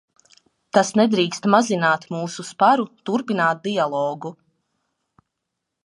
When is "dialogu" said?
3.69-4.37